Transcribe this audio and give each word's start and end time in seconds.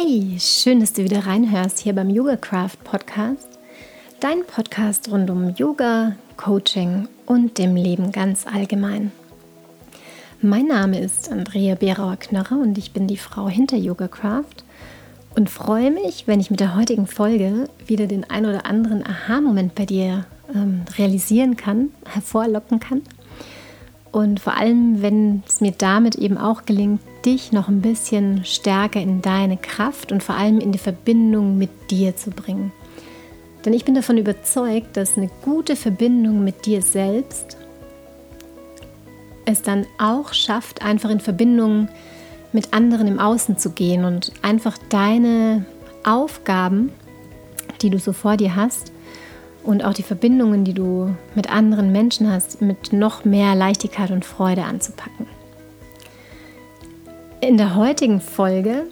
Hey, 0.00 0.36
schön, 0.38 0.78
dass 0.78 0.92
du 0.92 1.02
wieder 1.02 1.26
reinhörst 1.26 1.80
hier 1.80 1.92
beim 1.92 2.08
Yoga 2.08 2.36
Craft 2.36 2.76
Podcast. 2.84 3.58
Dein 4.20 4.44
Podcast 4.46 5.10
rund 5.10 5.28
um 5.28 5.50
Yoga, 5.56 6.14
Coaching 6.36 7.08
und 7.26 7.58
dem 7.58 7.74
Leben 7.74 8.12
ganz 8.12 8.46
allgemein. 8.46 9.10
Mein 10.40 10.66
Name 10.66 11.00
ist 11.00 11.32
Andrea 11.32 11.74
Berauer-Knörrer 11.74 12.60
und 12.60 12.78
ich 12.78 12.92
bin 12.92 13.08
die 13.08 13.16
Frau 13.16 13.48
hinter 13.48 13.76
Yoga 13.76 14.06
Craft 14.06 14.62
und 15.34 15.50
freue 15.50 15.90
mich, 15.90 16.28
wenn 16.28 16.38
ich 16.38 16.52
mit 16.52 16.60
der 16.60 16.76
heutigen 16.76 17.08
Folge 17.08 17.68
wieder 17.84 18.06
den 18.06 18.28
ein 18.30 18.46
oder 18.46 18.66
anderen 18.66 19.04
Aha-Moment 19.04 19.74
bei 19.74 19.84
dir 19.84 20.26
ähm, 20.54 20.82
realisieren 20.96 21.56
kann, 21.56 21.88
hervorlocken 22.04 22.78
kann 22.78 23.02
und 24.12 24.40
vor 24.40 24.56
allem, 24.56 25.02
wenn 25.02 25.42
es 25.46 25.60
mir 25.60 25.72
damit 25.72 26.14
eben 26.16 26.38
auch 26.38 26.64
gelingt, 26.64 27.00
dich 27.28 27.52
noch 27.52 27.68
ein 27.68 27.82
bisschen 27.82 28.44
stärker 28.46 29.00
in 29.00 29.20
deine 29.20 29.58
Kraft 29.58 30.12
und 30.12 30.22
vor 30.22 30.34
allem 30.34 30.60
in 30.60 30.72
die 30.72 30.78
Verbindung 30.78 31.58
mit 31.58 31.90
dir 31.90 32.16
zu 32.16 32.30
bringen. 32.30 32.72
Denn 33.64 33.74
ich 33.74 33.84
bin 33.84 33.94
davon 33.94 34.16
überzeugt, 34.16 34.96
dass 34.96 35.18
eine 35.18 35.28
gute 35.42 35.76
Verbindung 35.76 36.42
mit 36.42 36.64
dir 36.64 36.80
selbst 36.80 37.58
es 39.44 39.60
dann 39.60 39.86
auch 39.98 40.32
schafft, 40.32 40.82
einfach 40.82 41.10
in 41.10 41.20
Verbindung 41.20 41.88
mit 42.52 42.72
anderen 42.72 43.06
im 43.06 43.18
Außen 43.18 43.58
zu 43.58 43.70
gehen 43.70 44.04
und 44.04 44.32
einfach 44.40 44.78
deine 44.88 45.66
Aufgaben, 46.04 46.92
die 47.82 47.90
du 47.90 47.98
so 47.98 48.14
vor 48.14 48.38
dir 48.38 48.56
hast, 48.56 48.92
und 49.64 49.84
auch 49.84 49.92
die 49.92 50.02
Verbindungen, 50.02 50.64
die 50.64 50.72
du 50.72 51.14
mit 51.34 51.50
anderen 51.50 51.92
Menschen 51.92 52.32
hast, 52.32 52.62
mit 52.62 52.94
noch 52.94 53.26
mehr 53.26 53.54
Leichtigkeit 53.54 54.10
und 54.10 54.24
Freude 54.24 54.62
anzupacken. 54.62 55.26
In 57.40 57.56
der 57.56 57.76
heutigen 57.76 58.20
Folge 58.20 58.86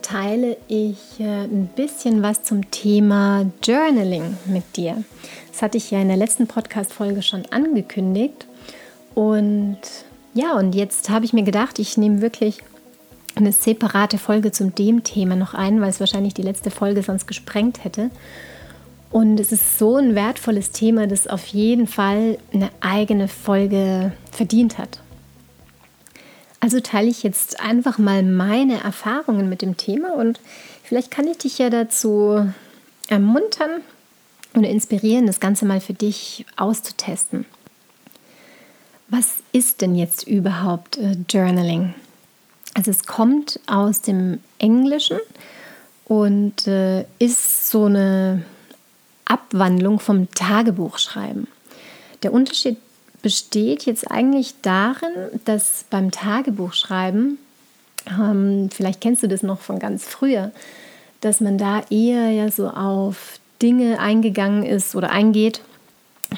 teile 0.00 0.56
ich 0.68 1.20
äh, 1.20 1.44
ein 1.44 1.68
bisschen 1.76 2.22
was 2.22 2.42
zum 2.42 2.70
Thema 2.70 3.44
Journaling 3.62 4.38
mit 4.46 4.78
dir. 4.78 5.04
Das 5.52 5.60
hatte 5.60 5.76
ich 5.76 5.90
ja 5.90 6.00
in 6.00 6.08
der 6.08 6.16
letzten 6.16 6.46
Podcast-Folge 6.46 7.20
schon 7.20 7.44
angekündigt. 7.50 8.46
Und 9.14 9.78
ja, 10.32 10.54
und 10.54 10.74
jetzt 10.74 11.10
habe 11.10 11.26
ich 11.26 11.34
mir 11.34 11.42
gedacht, 11.42 11.78
ich 11.78 11.98
nehme 11.98 12.22
wirklich 12.22 12.60
eine 13.34 13.52
separate 13.52 14.16
Folge 14.16 14.50
zum 14.50 14.74
dem 14.74 15.04
Thema 15.04 15.36
noch 15.36 15.52
ein, 15.52 15.82
weil 15.82 15.90
es 15.90 16.00
wahrscheinlich 16.00 16.32
die 16.32 16.42
letzte 16.42 16.70
Folge 16.70 17.02
sonst 17.02 17.26
gesprengt 17.26 17.84
hätte. 17.84 18.10
Und 19.10 19.38
es 19.40 19.52
ist 19.52 19.78
so 19.78 19.96
ein 19.96 20.14
wertvolles 20.14 20.70
Thema, 20.70 21.06
das 21.06 21.26
auf 21.26 21.46
jeden 21.48 21.86
Fall 21.86 22.38
eine 22.50 22.70
eigene 22.80 23.28
Folge 23.28 24.12
verdient 24.32 24.78
hat. 24.78 25.00
Also 26.60 26.80
teile 26.80 27.08
ich 27.08 27.22
jetzt 27.22 27.60
einfach 27.60 27.98
mal 27.98 28.22
meine 28.22 28.82
Erfahrungen 28.82 29.48
mit 29.48 29.62
dem 29.62 29.76
Thema 29.76 30.14
und 30.14 30.40
vielleicht 30.82 31.10
kann 31.10 31.28
ich 31.28 31.38
dich 31.38 31.58
ja 31.58 31.70
dazu 31.70 32.52
ermuntern 33.08 33.80
und 34.54 34.64
inspirieren, 34.64 35.26
das 35.26 35.40
Ganze 35.40 35.64
mal 35.66 35.80
für 35.80 35.94
dich 35.94 36.44
auszutesten. 36.56 37.46
Was 39.08 39.36
ist 39.52 39.80
denn 39.80 39.94
jetzt 39.94 40.26
überhaupt 40.26 40.98
äh, 40.98 41.16
Journaling? 41.28 41.94
Also 42.74 42.90
es 42.90 43.06
kommt 43.06 43.60
aus 43.66 44.02
dem 44.02 44.40
Englischen 44.58 45.18
und 46.04 46.66
äh, 46.66 47.04
ist 47.18 47.70
so 47.70 47.86
eine 47.86 48.44
Abwandlung 49.24 50.00
vom 50.00 50.30
Tagebuchschreiben. 50.30 51.46
Der 52.22 52.32
Unterschied 52.32 52.76
besteht 53.22 53.86
jetzt 53.86 54.10
eigentlich 54.10 54.54
darin, 54.62 55.12
dass 55.44 55.84
beim 55.90 56.10
Tagebuchschreiben, 56.10 57.38
ähm, 58.08 58.70
vielleicht 58.72 59.00
kennst 59.00 59.22
du 59.22 59.28
das 59.28 59.42
noch 59.42 59.60
von 59.60 59.78
ganz 59.78 60.04
früher, 60.04 60.52
dass 61.20 61.40
man 61.40 61.58
da 61.58 61.82
eher 61.90 62.30
ja 62.30 62.50
so 62.50 62.68
auf 62.68 63.40
Dinge 63.60 63.98
eingegangen 63.98 64.62
ist 64.62 64.94
oder 64.94 65.10
eingeht, 65.10 65.62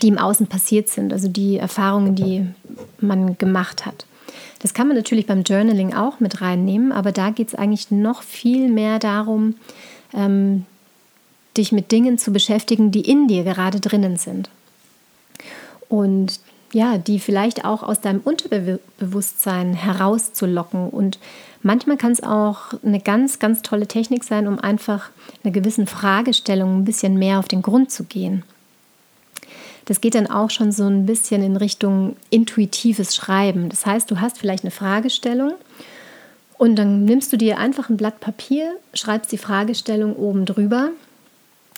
die 0.02 0.08
im 0.08 0.18
Außen 0.18 0.46
passiert 0.46 0.88
sind, 0.88 1.12
also 1.12 1.28
die 1.28 1.58
Erfahrungen, 1.58 2.14
die 2.14 2.46
man 3.00 3.36
gemacht 3.36 3.84
hat. 3.84 4.06
Das 4.60 4.74
kann 4.74 4.86
man 4.86 4.96
natürlich 4.96 5.26
beim 5.26 5.42
Journaling 5.42 5.94
auch 5.94 6.20
mit 6.20 6.40
reinnehmen, 6.40 6.92
aber 6.92 7.12
da 7.12 7.30
geht 7.30 7.48
es 7.48 7.54
eigentlich 7.54 7.90
noch 7.90 8.22
viel 8.22 8.68
mehr 8.68 8.98
darum, 8.98 9.56
ähm, 10.14 10.64
dich 11.56 11.72
mit 11.72 11.92
Dingen 11.92 12.18
zu 12.18 12.32
beschäftigen, 12.32 12.90
die 12.90 13.00
in 13.00 13.26
dir 13.26 13.42
gerade 13.42 13.80
drinnen 13.80 14.16
sind. 14.16 14.48
Und 15.88 16.40
ja, 16.72 16.98
die 16.98 17.18
vielleicht 17.18 17.64
auch 17.64 17.82
aus 17.82 18.00
deinem 18.00 18.20
Unterbewusstsein 18.20 19.74
herauszulocken. 19.74 20.88
Und 20.88 21.18
manchmal 21.62 21.96
kann 21.96 22.12
es 22.12 22.22
auch 22.22 22.74
eine 22.84 23.00
ganz, 23.00 23.38
ganz 23.38 23.62
tolle 23.62 23.86
Technik 23.86 24.24
sein, 24.24 24.46
um 24.46 24.58
einfach 24.58 25.10
einer 25.42 25.52
gewissen 25.52 25.86
Fragestellung 25.86 26.78
ein 26.78 26.84
bisschen 26.84 27.18
mehr 27.18 27.38
auf 27.38 27.48
den 27.48 27.62
Grund 27.62 27.90
zu 27.90 28.04
gehen. 28.04 28.44
Das 29.86 30.00
geht 30.00 30.14
dann 30.14 30.28
auch 30.28 30.50
schon 30.50 30.70
so 30.70 30.86
ein 30.86 31.06
bisschen 31.06 31.42
in 31.42 31.56
Richtung 31.56 32.16
intuitives 32.30 33.16
Schreiben. 33.16 33.68
Das 33.70 33.86
heißt, 33.86 34.10
du 34.10 34.20
hast 34.20 34.38
vielleicht 34.38 34.62
eine 34.62 34.70
Fragestellung 34.70 35.54
und 36.58 36.76
dann 36.76 37.04
nimmst 37.04 37.32
du 37.32 37.36
dir 37.36 37.58
einfach 37.58 37.88
ein 37.88 37.96
Blatt 37.96 38.20
Papier, 38.20 38.74
schreibst 38.94 39.32
die 39.32 39.38
Fragestellung 39.38 40.14
oben 40.14 40.44
drüber 40.44 40.90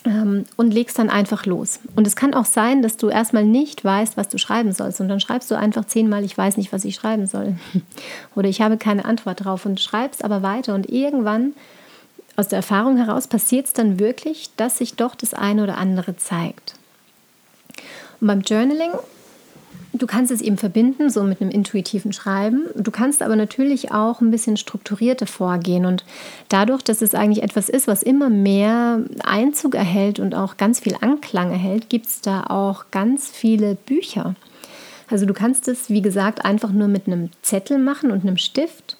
und 0.05 0.73
legst 0.73 0.99
dann 0.99 1.09
einfach 1.09 1.45
los. 1.45 1.79
Und 1.95 2.05
es 2.07 2.17
kann 2.17 2.33
auch 2.33 2.45
sein, 2.45 2.81
dass 2.81 2.97
du 2.97 3.07
erstmal 3.07 3.45
nicht 3.45 3.85
weißt, 3.85 4.17
was 4.17 4.27
du 4.27 4.37
schreiben 4.37 4.73
sollst. 4.73 4.99
Und 4.99 5.07
dann 5.07 5.21
schreibst 5.21 5.49
du 5.49 5.55
einfach 5.55 5.85
zehnmal, 5.85 6.25
ich 6.25 6.37
weiß 6.37 6.57
nicht, 6.57 6.73
was 6.73 6.83
ich 6.83 6.95
schreiben 6.95 7.25
soll. 7.25 7.55
Oder 8.35 8.49
ich 8.49 8.61
habe 8.61 8.77
keine 8.77 9.05
Antwort 9.05 9.45
drauf 9.45 9.65
und 9.65 9.79
schreibst 9.79 10.25
aber 10.25 10.43
weiter. 10.43 10.75
Und 10.75 10.89
irgendwann, 10.89 11.53
aus 12.35 12.49
der 12.49 12.57
Erfahrung 12.57 12.97
heraus, 12.97 13.27
passiert 13.27 13.67
es 13.67 13.73
dann 13.73 13.97
wirklich, 13.97 14.49
dass 14.57 14.79
sich 14.79 14.95
doch 14.95 15.15
das 15.15 15.33
eine 15.33 15.63
oder 15.63 15.77
andere 15.77 16.17
zeigt. 16.17 16.75
Und 18.19 18.27
beim 18.27 18.41
Journaling 18.41 18.91
Du 19.95 20.07
kannst 20.07 20.31
es 20.31 20.41
eben 20.41 20.57
verbinden, 20.57 21.11
so 21.11 21.23
mit 21.23 21.39
einem 21.39 21.51
intuitiven 21.51 22.13
Schreiben. 22.13 22.65
Du 22.75 22.89
kannst 22.89 23.21
aber 23.21 23.35
natürlich 23.35 23.91
auch 23.91 24.21
ein 24.21 24.31
bisschen 24.31 24.57
strukturierter 24.57 25.27
vorgehen. 25.27 25.85
Und 25.85 26.03
dadurch, 26.49 26.81
dass 26.81 27.03
es 27.03 27.13
eigentlich 27.13 27.43
etwas 27.43 27.69
ist, 27.69 27.87
was 27.87 28.01
immer 28.01 28.31
mehr 28.31 29.01
Einzug 29.23 29.75
erhält 29.75 30.19
und 30.19 30.33
auch 30.33 30.57
ganz 30.57 30.79
viel 30.79 30.95
Anklang 30.99 31.51
erhält, 31.51 31.89
gibt 31.89 32.07
es 32.07 32.21
da 32.21 32.45
auch 32.45 32.85
ganz 32.89 33.29
viele 33.29 33.75
Bücher. 33.75 34.33
Also 35.11 35.27
du 35.27 35.33
kannst 35.35 35.67
es, 35.67 35.91
wie 35.91 36.01
gesagt, 36.01 36.43
einfach 36.43 36.71
nur 36.71 36.87
mit 36.87 37.05
einem 37.05 37.29
Zettel 37.43 37.77
machen 37.77 38.09
und 38.09 38.21
einem 38.21 38.37
Stift. 38.37 38.97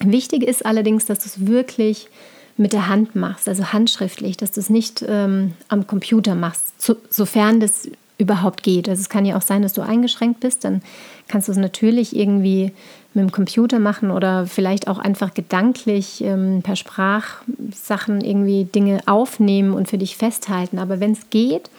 Wichtig 0.00 0.42
ist 0.42 0.66
allerdings, 0.66 1.06
dass 1.06 1.20
du 1.20 1.26
es 1.26 1.46
wirklich 1.46 2.08
mit 2.56 2.72
der 2.72 2.88
Hand 2.88 3.14
machst, 3.14 3.48
also 3.48 3.72
handschriftlich, 3.72 4.36
dass 4.36 4.50
du 4.50 4.60
es 4.60 4.70
nicht 4.70 5.04
ähm, 5.06 5.52
am 5.68 5.86
Computer 5.86 6.34
machst, 6.34 6.82
so, 6.82 6.96
sofern 7.10 7.60
das 7.60 7.88
überhaupt 8.18 8.62
geht. 8.62 8.88
Also 8.88 9.00
es 9.00 9.08
kann 9.08 9.26
ja 9.26 9.36
auch 9.36 9.42
sein, 9.42 9.62
dass 9.62 9.72
du 9.72 9.82
eingeschränkt 9.82 10.40
bist, 10.40 10.64
dann 10.64 10.82
kannst 11.28 11.48
du 11.48 11.52
es 11.52 11.58
natürlich 11.58 12.16
irgendwie 12.16 12.72
mit 13.12 13.22
dem 13.22 13.32
Computer 13.32 13.78
machen 13.78 14.10
oder 14.10 14.46
vielleicht 14.46 14.88
auch 14.88 14.98
einfach 14.98 15.34
gedanklich 15.34 16.22
ähm, 16.22 16.60
per 16.62 16.76
Sprachsachen 16.76 18.20
irgendwie 18.20 18.64
Dinge 18.64 19.00
aufnehmen 19.06 19.72
und 19.72 19.88
für 19.88 19.98
dich 19.98 20.16
festhalten. 20.16 20.78
Aber 20.78 21.00
wenn 21.00 21.12
es 21.12 21.30
geht, 21.30 21.70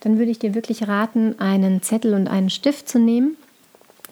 dann 0.00 0.18
würde 0.18 0.30
ich 0.30 0.38
dir 0.38 0.54
wirklich 0.54 0.88
raten, 0.88 1.38
einen 1.38 1.82
Zettel 1.82 2.14
und 2.14 2.28
einen 2.28 2.50
Stift 2.50 2.88
zu 2.88 2.98
nehmen. 2.98 3.36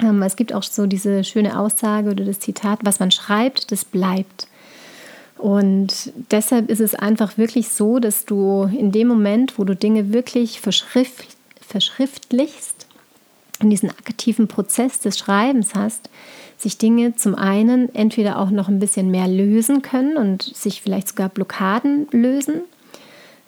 Ähm, 0.02 0.22
es 0.22 0.36
gibt 0.36 0.52
auch 0.52 0.62
so 0.62 0.86
diese 0.86 1.24
schöne 1.24 1.58
Aussage 1.58 2.10
oder 2.10 2.24
das 2.24 2.40
Zitat, 2.40 2.80
was 2.82 3.00
man 3.00 3.10
schreibt, 3.10 3.72
das 3.72 3.84
bleibt. 3.84 4.48
Und 5.36 6.12
deshalb 6.30 6.68
ist 6.68 6.80
es 6.80 6.94
einfach 6.94 7.38
wirklich 7.38 7.70
so, 7.70 7.98
dass 7.98 8.26
du 8.26 8.64
in 8.76 8.92
dem 8.92 9.08
Moment, 9.08 9.58
wo 9.58 9.64
du 9.64 9.74
Dinge 9.74 10.12
wirklich 10.12 10.60
verschriftlichst, 10.60 11.39
verschriftlichst 11.70 12.86
und 13.62 13.70
diesen 13.70 13.90
aktiven 13.90 14.48
Prozess 14.48 15.00
des 15.00 15.18
Schreibens 15.18 15.74
hast, 15.74 16.10
sich 16.56 16.78
Dinge 16.78 17.14
zum 17.16 17.34
einen 17.34 17.94
entweder 17.94 18.38
auch 18.38 18.50
noch 18.50 18.68
ein 18.68 18.78
bisschen 18.78 19.10
mehr 19.10 19.28
lösen 19.28 19.82
können 19.82 20.16
und 20.16 20.42
sich 20.42 20.82
vielleicht 20.82 21.08
sogar 21.08 21.28
Blockaden 21.28 22.08
lösen, 22.10 22.62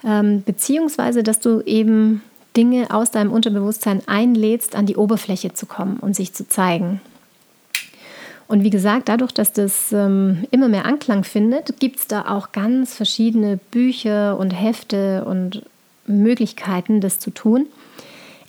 ähm, 0.05 0.43
beziehungsweise 0.45 1.23
dass 1.23 1.41
du 1.41 1.61
eben 1.63 2.23
Dinge 2.57 2.89
aus 2.91 3.11
deinem 3.11 3.33
Unterbewusstsein 3.33 4.03
einlädst, 4.07 4.77
an 4.77 4.87
die 4.87 4.97
Oberfläche 4.97 5.55
zu 5.55 5.67
kommen 5.67 5.99
und 5.99 6.15
sich 6.15 6.33
zu 6.33 6.49
zeigen. 6.49 7.01
Und 8.49 8.65
wie 8.65 8.71
gesagt, 8.71 9.09
dadurch, 9.09 9.33
dass 9.33 9.53
das 9.53 9.93
ähm, 9.93 10.45
immer 10.51 10.69
mehr 10.69 10.85
Anklang 10.85 11.25
findet, 11.25 11.81
gibt 11.81 12.01
es 12.01 12.07
da 12.07 12.29
auch 12.29 12.53
ganz 12.53 12.95
verschiedene 12.95 13.59
Bücher 13.71 14.39
und 14.39 14.51
Hefte 14.51 15.25
und 15.25 15.63
Möglichkeiten, 16.07 17.01
das 17.01 17.19
zu 17.19 17.31
tun 17.31 17.67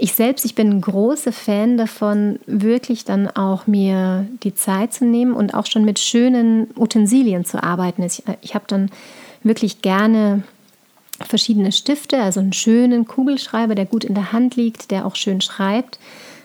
ich 0.04 0.16
selbst, 0.16 0.44
ich 0.44 0.54
bin 0.54 0.70
ein 0.70 0.82
großer 0.82 1.32
Fan 1.32 1.78
davon, 1.78 2.38
wirklich 2.46 3.06
dann 3.06 3.30
auch 3.30 3.68
mir 3.68 4.28
die 4.44 4.54
Zeit 4.54 4.94
zu 4.94 5.06
nehmen 5.06 5.32
und 5.32 5.54
auch 5.54 5.66
schon 5.66 5.86
mit 5.86 5.98
schönen 5.98 6.68
Utensilien 6.76 7.46
zu 7.46 7.64
arbeiten. 7.64 8.04
Ich, 8.04 8.22
ich 8.42 8.54
habe 8.54 8.66
dann 8.68 8.92
wirklich 9.44 9.82
gerne 9.82 10.44
verschiedene 11.22 11.72
Stifte, 11.72 12.22
also 12.22 12.42
einen 12.42 12.52
schönen 12.52 13.08
Kugelschreiber, 13.08 13.76
der 13.76 13.86
gut 13.86 14.04
in 14.04 14.14
der 14.14 14.34
Hand 14.34 14.58
liegt, 14.58 14.92
der 14.92 15.06
auch 15.06 15.16
schön 15.16 15.40
schreibt. 15.40 16.00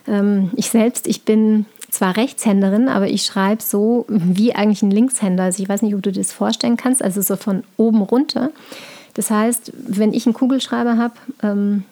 Ähm, 0.07 0.53
ich 0.55 0.71
selbst, 0.71 1.09
ich 1.09 1.25
bin 1.25 1.67
zwar 1.91 2.17
Rechtshänderin, 2.17 2.89
aber 2.89 3.09
ich 3.09 3.25
schreibe 3.25 3.61
so 3.61 4.07
wie 4.07 4.55
eigentlich 4.55 4.83
ein 4.83 4.93
Linkshänder. 4.93 5.43
Also 5.43 5.61
ich 5.61 5.69
weiß 5.69 5.83
nicht, 5.83 5.97
ob 5.97 6.03
du 6.05 6.13
dir 6.13 6.21
das 6.21 6.33
vorstellen 6.33 6.77
kannst, 6.77 7.03
also 7.03 7.21
so 7.23 7.35
von 7.35 7.65
oben 7.77 8.03
runter. 8.03 8.53
Das 9.15 9.33
heißt, 9.33 9.73
wenn 9.75 10.13
ich 10.13 10.27
einen 10.27 10.35
Kugelschreiber 10.35 10.97
habe, 10.97 11.15
ähm, 11.43 11.83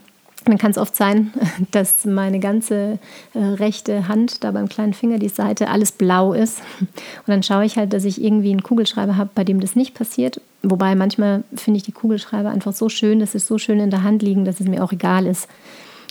dann 0.52 0.58
kann 0.58 0.70
es 0.70 0.78
oft 0.78 0.94
sein, 0.94 1.32
dass 1.70 2.04
meine 2.04 2.38
ganze 2.38 2.98
äh, 3.34 3.38
rechte 3.38 4.08
Hand, 4.08 4.44
da 4.44 4.50
beim 4.50 4.68
kleinen 4.68 4.94
Finger, 4.94 5.18
die 5.18 5.28
Seite, 5.28 5.68
alles 5.68 5.92
blau 5.92 6.32
ist. 6.32 6.60
Und 6.80 6.88
dann 7.26 7.42
schaue 7.42 7.64
ich 7.64 7.76
halt, 7.76 7.92
dass 7.92 8.04
ich 8.04 8.22
irgendwie 8.22 8.50
einen 8.50 8.62
Kugelschreiber 8.62 9.16
habe, 9.16 9.30
bei 9.34 9.44
dem 9.44 9.60
das 9.60 9.76
nicht 9.76 9.94
passiert. 9.94 10.40
Wobei 10.62 10.94
manchmal 10.94 11.44
finde 11.54 11.78
ich 11.78 11.84
die 11.84 11.92
Kugelschreiber 11.92 12.50
einfach 12.50 12.72
so 12.72 12.88
schön, 12.88 13.20
dass 13.20 13.32
sie 13.32 13.38
so 13.38 13.58
schön 13.58 13.80
in 13.80 13.90
der 13.90 14.02
Hand 14.02 14.22
liegen, 14.22 14.44
dass 14.44 14.60
es 14.60 14.66
mir 14.66 14.82
auch 14.82 14.92
egal 14.92 15.26
ist, 15.26 15.48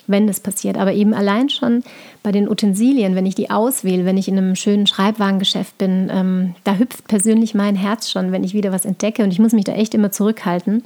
wenn 0.07 0.27
das 0.27 0.39
passiert. 0.39 0.77
Aber 0.77 0.93
eben 0.93 1.13
allein 1.13 1.49
schon 1.49 1.83
bei 2.21 2.31
den 2.31 2.47
Utensilien, 2.47 3.15
wenn 3.15 3.25
ich 3.25 3.35
die 3.35 3.49
auswähle, 3.49 4.05
wenn 4.05 4.17
ich 4.17 4.27
in 4.27 4.37
einem 4.37 4.55
schönen 4.55 4.87
Schreibwarengeschäft 4.87 5.77
bin, 5.77 6.09
ähm, 6.11 6.55
da 6.63 6.75
hüpft 6.77 7.07
persönlich 7.07 7.55
mein 7.55 7.75
Herz 7.75 8.09
schon, 8.09 8.31
wenn 8.31 8.43
ich 8.43 8.53
wieder 8.53 8.71
was 8.71 8.85
entdecke. 8.85 9.23
Und 9.23 9.31
ich 9.31 9.39
muss 9.39 9.53
mich 9.53 9.65
da 9.65 9.73
echt 9.73 9.93
immer 9.93 10.11
zurückhalten 10.11 10.83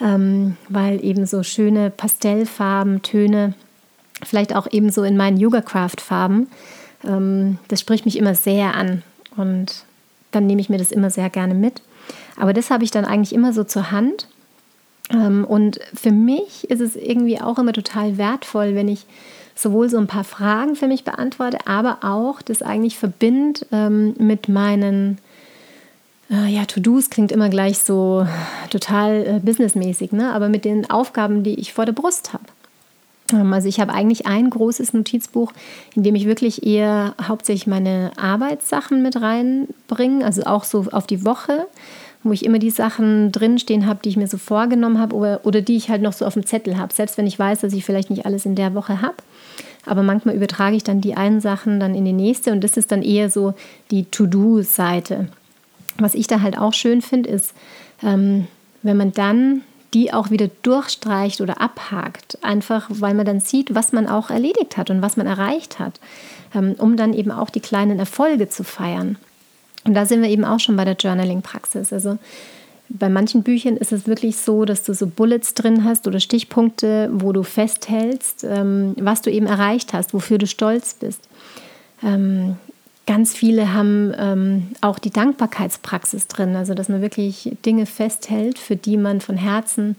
ähm, 0.00 0.56
weil 0.68 1.04
eben 1.04 1.26
so 1.26 1.42
schöne 1.42 1.90
Pastellfarben, 1.90 3.02
Töne, 3.02 3.54
vielleicht 4.24 4.54
auch 4.54 4.66
eben 4.70 4.90
so 4.90 5.02
in 5.04 5.16
meinen 5.16 5.38
Yoga-Craft-Farben, 5.38 6.48
ähm, 7.04 7.58
das 7.68 7.80
spricht 7.80 8.04
mich 8.04 8.18
immer 8.18 8.34
sehr 8.34 8.74
an 8.74 9.02
und 9.36 9.84
dann 10.32 10.46
nehme 10.46 10.60
ich 10.60 10.68
mir 10.68 10.78
das 10.78 10.92
immer 10.92 11.10
sehr 11.10 11.30
gerne 11.30 11.54
mit. 11.54 11.82
Aber 12.36 12.52
das 12.52 12.70
habe 12.70 12.84
ich 12.84 12.90
dann 12.90 13.04
eigentlich 13.04 13.34
immer 13.34 13.52
so 13.52 13.64
zur 13.64 13.90
Hand. 13.90 14.28
Ähm, 15.10 15.44
und 15.44 15.80
für 15.94 16.12
mich 16.12 16.68
ist 16.70 16.80
es 16.80 16.96
irgendwie 16.96 17.40
auch 17.40 17.58
immer 17.58 17.72
total 17.72 18.18
wertvoll, 18.18 18.74
wenn 18.74 18.88
ich 18.88 19.06
sowohl 19.54 19.88
so 19.88 19.96
ein 19.96 20.06
paar 20.06 20.24
Fragen 20.24 20.76
für 20.76 20.86
mich 20.86 21.04
beantworte, 21.04 21.66
aber 21.66 21.98
auch 22.02 22.42
das 22.42 22.60
eigentlich 22.60 22.98
verbinde 22.98 23.60
ähm, 23.72 24.14
mit 24.18 24.48
meinen 24.48 25.18
ja, 26.28 26.64
To-Dos 26.64 27.10
klingt 27.10 27.30
immer 27.30 27.48
gleich 27.48 27.78
so 27.78 28.26
total 28.70 29.26
äh, 29.26 29.40
businessmäßig, 29.40 30.12
ne? 30.12 30.32
aber 30.32 30.48
mit 30.48 30.64
den 30.64 30.90
Aufgaben, 30.90 31.44
die 31.44 31.54
ich 31.54 31.72
vor 31.72 31.86
der 31.86 31.92
Brust 31.92 32.32
habe. 32.32 32.44
Ähm, 33.32 33.52
also 33.52 33.68
ich 33.68 33.80
habe 33.80 33.92
eigentlich 33.92 34.26
ein 34.26 34.50
großes 34.50 34.92
Notizbuch, 34.92 35.52
in 35.94 36.02
dem 36.02 36.14
ich 36.14 36.26
wirklich 36.26 36.66
eher 36.66 37.14
hauptsächlich 37.22 37.66
meine 37.66 38.10
Arbeitssachen 38.16 39.02
mit 39.02 39.20
reinbringe, 39.20 40.24
also 40.24 40.42
auch 40.42 40.64
so 40.64 40.86
auf 40.90 41.06
die 41.06 41.24
Woche, 41.24 41.66
wo 42.24 42.32
ich 42.32 42.44
immer 42.44 42.58
die 42.58 42.70
Sachen 42.70 43.30
drinstehen 43.30 43.86
habe, 43.86 44.00
die 44.02 44.08
ich 44.08 44.16
mir 44.16 44.26
so 44.26 44.38
vorgenommen 44.38 44.98
habe 44.98 45.14
oder, 45.14 45.40
oder 45.44 45.60
die 45.60 45.76
ich 45.76 45.90
halt 45.90 46.02
noch 46.02 46.12
so 46.12 46.26
auf 46.26 46.34
dem 46.34 46.44
Zettel 46.44 46.76
habe, 46.76 46.92
selbst 46.92 47.18
wenn 47.18 47.26
ich 47.26 47.38
weiß, 47.38 47.60
dass 47.60 47.72
ich 47.72 47.84
vielleicht 47.84 48.10
nicht 48.10 48.26
alles 48.26 48.46
in 48.46 48.56
der 48.56 48.74
Woche 48.74 49.00
habe. 49.00 49.16
Aber 49.84 50.02
manchmal 50.02 50.34
übertrage 50.34 50.74
ich 50.74 50.82
dann 50.82 51.00
die 51.00 51.16
einen 51.16 51.40
Sachen 51.40 51.78
dann 51.78 51.94
in 51.94 52.04
die 52.04 52.12
nächste 52.12 52.50
und 52.50 52.64
das 52.64 52.76
ist 52.76 52.90
dann 52.90 53.02
eher 53.02 53.30
so 53.30 53.54
die 53.92 54.04
To-Do-Seite. 54.06 55.28
Was 55.98 56.14
ich 56.14 56.26
da 56.26 56.40
halt 56.40 56.58
auch 56.58 56.72
schön 56.72 57.02
finde, 57.02 57.30
ist, 57.30 57.54
ähm, 58.02 58.46
wenn 58.82 58.96
man 58.96 59.12
dann 59.12 59.62
die 59.94 60.12
auch 60.12 60.30
wieder 60.30 60.50
durchstreicht 60.62 61.40
oder 61.40 61.60
abhakt, 61.60 62.38
einfach 62.42 62.86
weil 62.90 63.14
man 63.14 63.24
dann 63.24 63.40
sieht, 63.40 63.74
was 63.74 63.92
man 63.92 64.06
auch 64.06 64.30
erledigt 64.30 64.76
hat 64.76 64.90
und 64.90 65.00
was 65.00 65.16
man 65.16 65.26
erreicht 65.26 65.78
hat, 65.78 66.00
ähm, 66.54 66.74
um 66.78 66.96
dann 66.96 67.14
eben 67.14 67.30
auch 67.30 67.50
die 67.50 67.60
kleinen 67.60 67.98
Erfolge 67.98 68.48
zu 68.48 68.64
feiern. 68.64 69.16
Und 69.84 69.94
da 69.94 70.04
sind 70.04 70.20
wir 70.20 70.28
eben 70.28 70.44
auch 70.44 70.60
schon 70.60 70.76
bei 70.76 70.84
der 70.84 70.96
Journaling-Praxis. 70.96 71.92
Also 71.92 72.18
bei 72.88 73.08
manchen 73.08 73.42
Büchern 73.42 73.76
ist 73.76 73.92
es 73.92 74.06
wirklich 74.06 74.36
so, 74.36 74.64
dass 74.64 74.82
du 74.82 74.94
so 74.94 75.06
Bullets 75.06 75.54
drin 75.54 75.84
hast 75.84 76.06
oder 76.06 76.20
Stichpunkte, 76.20 77.08
wo 77.12 77.32
du 77.32 77.42
festhältst, 77.42 78.44
ähm, 78.44 78.94
was 78.98 79.22
du 79.22 79.30
eben 79.30 79.46
erreicht 79.46 79.92
hast, 79.92 80.12
wofür 80.14 80.38
du 80.38 80.46
stolz 80.46 80.94
bist. 80.94 81.28
Ähm, 82.02 82.56
Ganz 83.06 83.34
viele 83.34 83.72
haben 83.72 84.12
ähm, 84.18 84.68
auch 84.80 84.98
die 84.98 85.10
Dankbarkeitspraxis 85.10 86.26
drin, 86.26 86.56
also 86.56 86.74
dass 86.74 86.88
man 86.88 87.02
wirklich 87.02 87.56
Dinge 87.64 87.86
festhält, 87.86 88.58
für 88.58 88.74
die 88.74 88.96
man 88.96 89.20
von 89.20 89.36
Herzen 89.36 89.94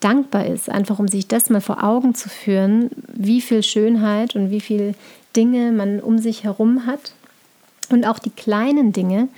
dankbar 0.00 0.46
ist, 0.46 0.68
einfach 0.68 0.98
um 0.98 1.08
sich 1.08 1.26
das 1.28 1.48
mal 1.48 1.62
vor 1.62 1.82
Augen 1.82 2.14
zu 2.14 2.28
führen, 2.28 2.90
wie 3.08 3.40
viel 3.40 3.62
Schönheit 3.62 4.36
und 4.36 4.50
wie 4.50 4.60
viel 4.60 4.94
Dinge 5.34 5.72
man 5.72 6.00
um 6.00 6.18
sich 6.18 6.44
herum 6.44 6.84
hat. 6.86 7.14
Und 7.88 8.06
auch 8.06 8.18
die 8.18 8.30
kleinen 8.30 8.92
Dinge, 8.92 9.28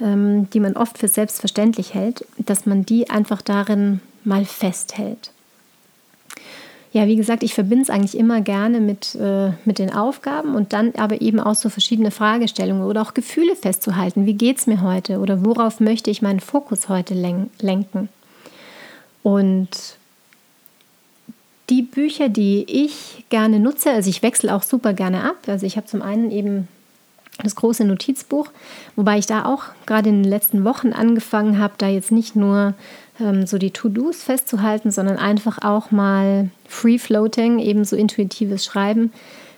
ähm, 0.00 0.50
die 0.50 0.60
man 0.60 0.76
oft 0.76 0.98
für 0.98 1.08
selbstverständlich 1.08 1.94
hält, 1.94 2.26
dass 2.36 2.66
man 2.66 2.84
die 2.84 3.08
einfach 3.08 3.40
darin 3.40 4.00
mal 4.24 4.44
festhält 4.44 5.32
ja, 6.98 7.06
wie 7.06 7.14
gesagt, 7.14 7.44
ich 7.44 7.54
verbinde 7.54 7.82
es 7.82 7.90
eigentlich 7.90 8.18
immer 8.18 8.40
gerne 8.40 8.80
mit, 8.80 9.14
äh, 9.14 9.52
mit 9.64 9.78
den 9.78 9.94
Aufgaben 9.94 10.56
und 10.56 10.72
dann 10.72 10.96
aber 10.96 11.20
eben 11.20 11.38
auch 11.38 11.54
so 11.54 11.68
verschiedene 11.68 12.10
Fragestellungen 12.10 12.82
oder 12.82 13.02
auch 13.02 13.14
Gefühle 13.14 13.54
festzuhalten. 13.54 14.26
Wie 14.26 14.34
geht 14.34 14.58
es 14.58 14.66
mir 14.66 14.82
heute 14.82 15.20
oder 15.20 15.44
worauf 15.44 15.78
möchte 15.78 16.10
ich 16.10 16.22
meinen 16.22 16.40
Fokus 16.40 16.88
heute 16.88 17.14
len 17.14 17.50
lenken? 17.60 18.08
Und 19.22 19.68
die 21.70 21.82
Bücher, 21.82 22.28
die 22.28 22.64
ich 22.66 23.24
gerne 23.30 23.60
nutze, 23.60 23.92
also 23.92 24.10
ich 24.10 24.24
wechsle 24.24 24.52
auch 24.52 24.64
super 24.64 24.92
gerne 24.92 25.22
ab. 25.22 25.36
Also 25.46 25.66
ich 25.66 25.76
habe 25.76 25.86
zum 25.86 26.02
einen 26.02 26.32
eben 26.32 26.66
das 27.42 27.54
große 27.54 27.84
Notizbuch, 27.84 28.48
wobei 28.96 29.18
ich 29.18 29.26
da 29.26 29.44
auch 29.44 29.64
gerade 29.86 30.08
in 30.08 30.22
den 30.22 30.30
letzten 30.30 30.64
Wochen 30.64 30.92
angefangen 30.92 31.58
habe, 31.58 31.74
da 31.78 31.88
jetzt 31.88 32.12
nicht 32.12 32.36
nur 32.36 32.74
ähm, 33.20 33.46
so 33.46 33.58
die 33.58 33.70
To-Dos 33.70 34.22
festzuhalten, 34.22 34.90
sondern 34.90 35.16
einfach 35.16 35.58
auch 35.62 35.90
mal 35.90 36.50
Free-Floating, 36.68 37.58
eben 37.58 37.84
so 37.84 37.96
intuitives 37.96 38.64
Schreiben 38.64 39.12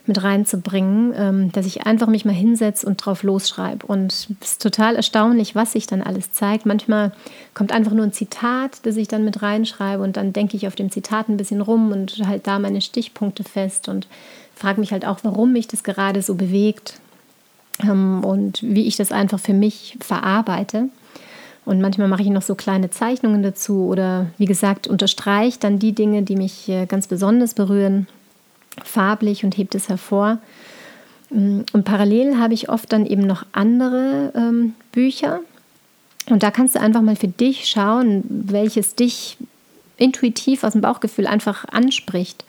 mit 0.06 0.22
reinzubringen, 0.22 1.14
ähm, 1.16 1.52
dass 1.52 1.66
ich 1.66 1.86
einfach 1.86 2.08
mich 2.08 2.24
mal 2.24 2.34
hinsetze 2.34 2.86
und 2.86 2.96
drauf 2.96 3.22
losschreibe. 3.22 3.86
Und 3.86 4.12
es 4.12 4.28
ist 4.42 4.62
total 4.62 4.96
erstaunlich, 4.96 5.54
was 5.54 5.72
sich 5.72 5.86
dann 5.86 6.02
alles 6.02 6.32
zeigt. 6.32 6.66
Manchmal 6.66 7.12
kommt 7.54 7.72
einfach 7.72 7.92
nur 7.92 8.04
ein 8.04 8.12
Zitat, 8.12 8.84
das 8.84 8.96
ich 8.96 9.08
dann 9.08 9.24
mit 9.24 9.42
reinschreibe 9.42 10.02
und 10.02 10.16
dann 10.16 10.32
denke 10.32 10.56
ich 10.56 10.66
auf 10.66 10.74
dem 10.74 10.90
Zitat 10.90 11.28
ein 11.28 11.36
bisschen 11.36 11.60
rum 11.60 11.92
und 11.92 12.26
halt 12.26 12.46
da 12.46 12.58
meine 12.58 12.80
Stichpunkte 12.80 13.44
fest 13.44 13.88
und 13.88 14.08
frage 14.54 14.80
mich 14.80 14.92
halt 14.92 15.06
auch, 15.06 15.20
warum 15.22 15.52
mich 15.52 15.68
das 15.68 15.82
gerade 15.82 16.22
so 16.22 16.34
bewegt 16.34 16.99
ähm, 17.82 18.24
und 18.24 18.62
wie 18.62 18.86
ich 18.86 18.96
das 18.96 19.12
einfach 19.12 19.40
für 19.40 19.52
mich 19.52 19.96
verarbeite. 20.00 20.88
Und 21.64 21.80
manchmal 21.80 22.08
mache 22.08 22.22
ich 22.22 22.28
noch 22.28 22.42
so 22.42 22.54
kleine 22.54 22.90
Zeichnungen 22.90 23.42
dazu 23.42 23.86
oder 23.86 24.26
wie 24.38 24.46
gesagt, 24.46 24.88
unterstreiche 24.88 25.58
dann 25.60 25.78
die 25.78 25.92
Dinge, 25.92 26.22
die 26.22 26.36
mich 26.36 26.68
äh, 26.68 26.86
ganz 26.86 27.06
besonders 27.06 27.54
berühren, 27.54 28.06
farblich 28.82 29.44
und 29.44 29.56
hebt 29.56 29.74
es 29.74 29.88
hervor. 29.88 30.38
Mm, 31.30 31.60
und 31.72 31.84
parallel 31.84 32.38
habe 32.38 32.54
ich 32.54 32.68
oft 32.68 32.92
dann 32.92 33.06
eben 33.06 33.26
noch 33.26 33.44
andere 33.52 34.32
ähm, 34.34 34.74
Bücher. 34.92 35.40
Und 36.28 36.42
da 36.42 36.50
kannst 36.50 36.74
du 36.74 36.80
einfach 36.80 37.02
mal 37.02 37.16
für 37.16 37.28
dich 37.28 37.66
schauen, 37.66 38.24
welches 38.28 38.94
dich 38.94 39.36
intuitiv 39.96 40.64
aus 40.64 40.72
dem 40.72 40.80
Bauchgefühl 40.80 41.26
einfach 41.26 41.66
anspricht. 41.66 42.44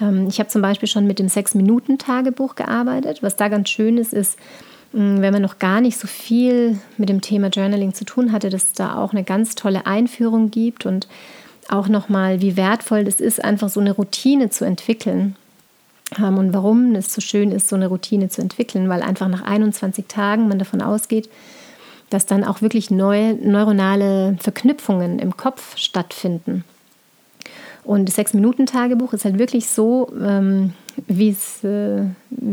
Ähm, 0.00 0.26
ich 0.28 0.38
habe 0.38 0.48
zum 0.48 0.62
Beispiel 0.62 0.88
schon 0.88 1.06
mit 1.06 1.18
dem 1.18 1.28
Sechs-Minuten-Tagebuch 1.28 2.56
gearbeitet. 2.56 3.22
Was 3.22 3.36
da 3.36 3.48
ganz 3.48 3.68
schön 3.68 3.98
ist, 3.98 4.12
ist, 4.12 4.38
wenn 4.92 5.32
man 5.32 5.42
noch 5.42 5.58
gar 5.58 5.80
nicht 5.80 5.98
so 5.98 6.08
viel 6.08 6.78
mit 6.96 7.08
dem 7.08 7.20
Thema 7.20 7.48
Journaling 7.48 7.94
zu 7.94 8.04
tun 8.04 8.32
hatte, 8.32 8.50
dass 8.50 8.64
es 8.64 8.72
da 8.72 8.96
auch 8.96 9.12
eine 9.12 9.22
ganz 9.22 9.54
tolle 9.54 9.86
Einführung 9.86 10.50
gibt 10.50 10.84
und 10.84 11.06
auch 11.68 11.88
nochmal, 11.88 12.40
wie 12.40 12.56
wertvoll 12.56 13.04
das 13.04 13.20
ist, 13.20 13.42
einfach 13.44 13.68
so 13.68 13.78
eine 13.80 13.92
Routine 13.92 14.50
zu 14.50 14.64
entwickeln. 14.64 15.36
Ähm, 16.18 16.38
und 16.38 16.52
warum 16.52 16.94
es 16.96 17.14
so 17.14 17.20
schön 17.20 17.52
ist, 17.52 17.68
so 17.68 17.76
eine 17.76 17.86
Routine 17.86 18.28
zu 18.28 18.42
entwickeln, 18.42 18.88
weil 18.88 19.02
einfach 19.02 19.28
nach 19.28 19.42
21 19.42 20.06
Tagen 20.08 20.48
man 20.48 20.58
davon 20.58 20.82
ausgeht, 20.82 21.28
dass 22.10 22.26
dann 22.26 22.42
auch 22.42 22.60
wirklich 22.60 22.90
neue 22.90 23.34
neuronale 23.34 24.36
Verknüpfungen 24.40 25.20
im 25.20 25.36
Kopf 25.36 25.76
stattfinden. 25.76 26.64
Und 27.84 28.08
das 28.08 28.16
Sechs-Minuten-Tagebuch 28.16 29.12
ist 29.12 29.24
halt 29.24 29.38
wirklich 29.38 29.68
so, 29.68 30.12
ähm, 30.20 30.74
wie 31.06 31.30
es, 31.30 31.64
äh, 31.64 32.04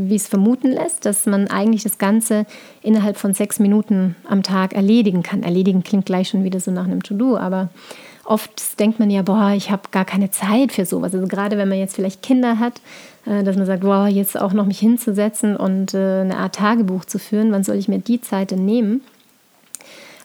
es 0.10 0.28
vermuten 0.28 0.72
lässt, 0.72 1.06
dass 1.06 1.26
man 1.26 1.48
eigentlich 1.48 1.84
das 1.84 1.98
Ganze 1.98 2.46
innerhalb 2.82 3.18
von 3.18 3.34
sechs 3.34 3.60
Minuten 3.60 4.16
am 4.28 4.44
Tag 4.44 4.74
erledigen 4.74 5.24
kann. 5.24 5.44
Erledigen 5.44 5.84
klingt 5.84 6.06
gleich 6.06 6.30
schon 6.30 6.44
wieder 6.44 6.60
so 6.60 6.72
nach 6.72 6.86
einem 6.86 7.04
To-Do, 7.04 7.38
aber 7.38 7.70
oft 8.24 8.80
denkt 8.80 9.00
man 9.00 9.10
ja, 9.10 9.22
boah, 9.22 9.54
ich 9.56 9.72
habe 9.72 9.84
gar 9.92 10.06
keine 10.06 10.32
Zeit 10.32 10.72
für 10.72 10.86
sowas. 10.86 11.14
Also 11.14 11.28
gerade 11.28 11.58
wenn 11.58 11.70
man 11.70 11.80
jetzt 11.80 11.96
vielleicht 11.96 12.22
Kinder 12.22 12.60
hat, 12.60 12.82
äh, 13.26 13.44
dass 13.44 13.58
man 13.58 13.66
sagt, 13.66 13.82
boah, 13.82 14.08
jetzt 14.08 14.40
auch 14.40 14.54
noch 14.54 14.66
mich 14.66 14.80
hinzusetzen 14.80 15.56
und 15.56 15.94
äh, 15.94 16.22
eine 16.22 16.38
Art 16.38 16.56
Tagebuch 16.56 17.06
zu 17.06 17.20
führen, 17.20 17.52
wann 17.52 17.64
soll 17.64 17.76
ich 17.76 17.88
mir 17.88 18.00
die 18.00 18.22
Zeit 18.22 18.52
denn 18.52 18.66
nehmen? 18.66 19.02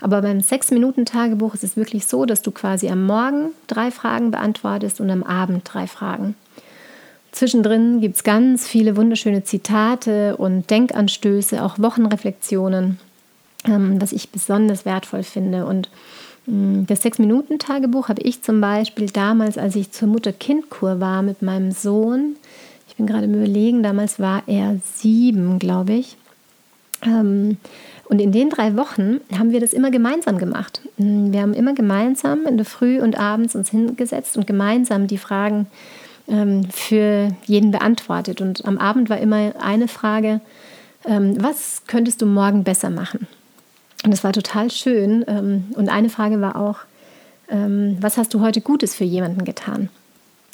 Aber 0.03 0.21
beim 0.21 0.41
Sechs-Minuten-Tagebuch 0.41 1.55
ist 1.55 1.63
es 1.63 1.77
wirklich 1.77 2.07
so, 2.07 2.27
dass 2.27 2.43
du 2.43 2.51
quasi 2.51 2.89
am 2.89 3.07
Morgen 3.07 3.53
drei 3.69 3.93
Fragen 3.93 4.33
beantwortest 4.33 5.01
und 5.01 5.09
am 5.11 5.23
Abend 5.23 5.63
drei 5.65 5.87
Fragen. 5.87 6.35
Zwischendrin 7.31 8.01
gibt 8.01 8.17
es 8.17 8.25
ganz 8.25 8.67
viele 8.67 8.97
wunderschöne 8.97 9.45
Zitate 9.45 10.37
und 10.37 10.69
Denkanstöße, 10.69 11.63
auch 11.63 11.79
Wochenreflexionen, 11.79 12.99
ähm, 13.65 14.01
was 14.01 14.11
ich 14.11 14.31
besonders 14.31 14.85
wertvoll 14.85 15.23
finde. 15.23 15.67
Und 15.67 15.89
mh, 16.47 16.81
mm, 16.81 16.87
das 16.89 17.03
Sechs-Minuten-Tagebuch 17.03 18.09
habe 18.09 18.23
ich 18.23 18.43
zum 18.43 18.61
Beispiel 18.61 19.07
damals, 19.09 19.57
als 19.57 19.77
ich 19.77 19.93
zur 19.93 20.09
Mutter-Kind-Kur 20.09 20.99
war 20.99 21.23
mit 21.23 21.43
meinem 21.43 21.71
Sohn, 21.71 22.35
ich 22.89 22.97
bin 22.97 23.07
gerade 23.07 23.27
im 23.27 23.35
Überlegen, 23.35 23.85
damals 23.85 24.19
war 24.19 24.43
er 24.49 24.81
sieben, 24.97 25.61
glaube 25.61 25.93
ich. 25.93 26.17
Ähm, 27.07 27.57
und 28.13 28.21
in 28.21 28.31
den 28.31 28.51
drei 28.51 28.77
Wochen 28.77 29.21
haben 29.39 29.53
wir 29.53 29.61
das 29.61 29.73
immer 29.73 29.91
gemeinsam 29.91 30.37
gemacht. 30.37 30.83
Wir 30.99 31.41
haben 31.41 31.55
immer 31.55 31.73
gemeinsam 31.73 32.45
in 32.47 32.59
der 32.59 32.67
Früh 32.67 33.01
und 33.01 33.19
abends 33.19 33.55
uns 33.55 33.71
hingesetzt 33.71 34.37
und 34.37 34.47
gemeinsam 34.47 35.07
die 35.07 35.17
Fragen 35.17 35.67
ähm, 36.29 36.69
für 36.71 37.31
jeden 37.47 37.71
beantwortet. 37.71 38.43
Und 38.43 38.67
am 38.67 38.77
Abend 38.77 39.09
war 39.09 39.17
immer 39.17 39.55
eine 39.59 39.89
Frage, 39.89 40.43
ähm, 41.07 41.43
was 41.43 41.85
könntest 41.87 42.21
du 42.21 42.27
morgen 42.27 42.65
besser 42.65 42.91
machen? 42.91 43.27
Und 44.05 44.13
es 44.13 44.23
war 44.23 44.35
total 44.35 44.71
schön. 44.71 45.25
Ähm, 45.27 45.69
und 45.75 45.89
eine 45.89 46.11
Frage 46.11 46.39
war 46.43 46.57
auch, 46.57 46.81
ähm, 47.49 47.97
was 47.99 48.19
hast 48.19 48.35
du 48.35 48.43
heute 48.43 48.61
Gutes 48.61 48.95
für 48.95 49.05
jemanden 49.05 49.47
getan? 49.47 49.89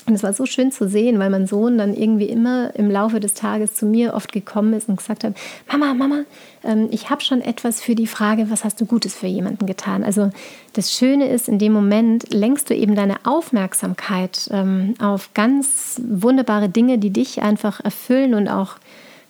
Und 0.09 0.15
es 0.15 0.23
war 0.23 0.33
so 0.33 0.47
schön 0.47 0.73
zu 0.73 0.88
sehen, 0.88 1.19
weil 1.19 1.29
mein 1.29 1.47
Sohn 1.47 1.77
dann 1.77 1.95
irgendwie 1.95 2.25
immer 2.25 2.75
im 2.75 2.91
Laufe 2.91 3.21
des 3.21 3.35
Tages 3.35 3.75
zu 3.75 3.85
mir 3.85 4.15
oft 4.15 4.33
gekommen 4.33 4.73
ist 4.73 4.88
und 4.88 4.97
gesagt 4.97 5.23
hat, 5.23 5.35
Mama, 5.71 5.93
Mama, 5.93 6.25
ähm, 6.65 6.88
ich 6.91 7.11
habe 7.11 7.21
schon 7.21 7.43
etwas 7.43 7.83
für 7.83 7.95
die 7.95 8.07
Frage, 8.07 8.50
was 8.50 8.65
hast 8.65 8.81
du 8.81 8.87
Gutes 8.87 9.15
für 9.15 9.27
jemanden 9.27 9.67
getan? 9.67 10.03
Also 10.03 10.31
das 10.73 10.93
Schöne 10.95 11.29
ist, 11.29 11.47
in 11.47 11.59
dem 11.59 11.73
Moment 11.73 12.33
lenkst 12.33 12.71
du 12.71 12.75
eben 12.75 12.95
deine 12.95 13.17
Aufmerksamkeit 13.25 14.49
ähm, 14.50 14.95
auf 14.99 15.35
ganz 15.35 16.00
wunderbare 16.03 16.71
Dinge, 16.71 16.97
die 16.97 17.11
dich 17.11 17.43
einfach 17.43 17.85
erfüllen 17.85 18.33
und 18.33 18.49
auch 18.49 18.77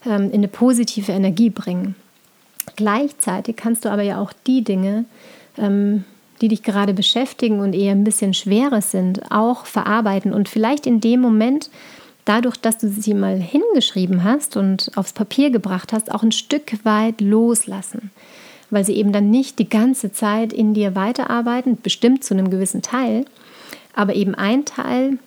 ähm, 0.06 0.26
in 0.26 0.34
eine 0.34 0.48
positive 0.48 1.10
Energie 1.10 1.50
bringen. 1.50 1.96
Gleichzeitig 2.76 3.56
kannst 3.56 3.84
du 3.84 3.88
aber 3.88 4.02
ja 4.02 4.20
auch 4.20 4.32
die 4.46 4.62
Dinge, 4.62 5.06
die 6.40 6.48
dich 6.48 6.62
gerade 6.62 6.94
beschäftigen 6.94 7.60
und 7.60 7.74
eher 7.74 7.92
ein 7.92 8.04
bisschen 8.04 8.34
schwerer 8.34 8.80
sind, 8.80 9.30
auch 9.30 9.66
verarbeiten 9.66 10.32
und 10.32 10.48
vielleicht 10.48 10.86
in 10.86 11.00
dem 11.00 11.20
Moment, 11.20 11.70
dadurch, 12.24 12.56
dass 12.56 12.78
du 12.78 12.88
sie 12.88 13.14
mal 13.14 13.38
hingeschrieben 13.38 14.24
hast 14.24 14.56
und 14.56 14.90
aufs 14.96 15.12
Papier 15.12 15.50
gebracht 15.50 15.92
hast, 15.92 16.12
auch 16.12 16.22
ein 16.22 16.32
Stück 16.32 16.84
weit 16.84 17.20
loslassen, 17.20 18.10
weil 18.70 18.84
sie 18.84 18.96
eben 18.96 19.12
dann 19.12 19.30
nicht 19.30 19.58
die 19.58 19.68
ganze 19.68 20.12
Zeit 20.12 20.52
in 20.52 20.74
dir 20.74 20.94
weiterarbeiten, 20.94 21.78
bestimmt 21.82 22.24
zu 22.24 22.34
einem 22.34 22.50
gewissen 22.50 22.82
Teil, 22.82 23.24
aber 23.94 24.14
eben 24.14 24.34
ein 24.34 24.64
Teil 24.64 25.18